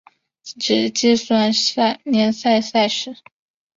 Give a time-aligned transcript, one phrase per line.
[0.59, 1.51] 只计算
[2.03, 3.15] 联赛赛事。